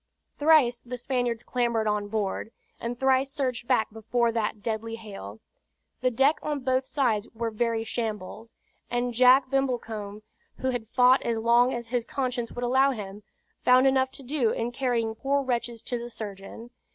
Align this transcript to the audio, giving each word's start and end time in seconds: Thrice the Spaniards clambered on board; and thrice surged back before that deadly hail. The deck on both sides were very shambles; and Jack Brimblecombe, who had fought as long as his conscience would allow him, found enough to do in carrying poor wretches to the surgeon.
Thrice 0.39 0.79
the 0.79 0.97
Spaniards 0.97 1.43
clambered 1.43 1.85
on 1.87 2.07
board; 2.07 2.51
and 2.79 2.99
thrice 2.99 3.31
surged 3.31 3.67
back 3.67 3.91
before 3.91 4.31
that 4.31 4.63
deadly 4.63 4.95
hail. 4.95 5.41
The 6.01 6.09
deck 6.09 6.37
on 6.41 6.61
both 6.61 6.87
sides 6.87 7.27
were 7.35 7.51
very 7.51 7.83
shambles; 7.83 8.55
and 8.89 9.13
Jack 9.13 9.51
Brimblecombe, 9.51 10.23
who 10.57 10.71
had 10.71 10.87
fought 10.89 11.21
as 11.21 11.37
long 11.37 11.71
as 11.71 11.89
his 11.89 12.03
conscience 12.03 12.51
would 12.51 12.63
allow 12.63 12.89
him, 12.89 13.21
found 13.63 13.85
enough 13.85 14.09
to 14.13 14.23
do 14.23 14.49
in 14.49 14.71
carrying 14.71 15.13
poor 15.13 15.43
wretches 15.43 15.83
to 15.83 15.99
the 15.99 16.09
surgeon. 16.09 16.71